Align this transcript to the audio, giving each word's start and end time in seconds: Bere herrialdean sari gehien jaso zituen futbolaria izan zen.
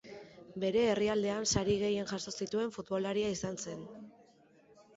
Bere 0.61 0.85
herrialdean 0.93 1.45
sari 1.51 1.75
gehien 1.83 2.09
jaso 2.13 2.35
zituen 2.39 2.73
futbolaria 2.79 3.31
izan 3.37 3.63
zen. 3.69 3.87